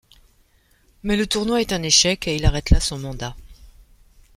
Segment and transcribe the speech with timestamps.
[1.03, 3.35] Mais le tournoi est un échec et il arrête là son mandat.